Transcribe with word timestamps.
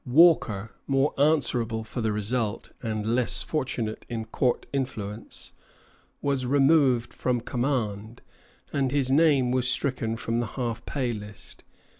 Walker, 0.03 0.71
more 0.87 1.13
answerable 1.19 1.83
for 1.83 2.01
the 2.01 2.11
result, 2.11 2.71
and 2.81 3.13
less 3.13 3.43
fortunate 3.43 4.03
in 4.09 4.25
court 4.25 4.65
influence, 4.73 5.51
was 6.23 6.43
removed 6.43 7.13
from 7.13 7.39
command, 7.39 8.23
and 8.73 8.89
his 8.91 9.11
name 9.11 9.51
was 9.51 9.69
stricken 9.69 10.15
from 10.15 10.39
the 10.39 10.47
half 10.57 10.83
pay 10.87 11.11
list. 11.13 11.63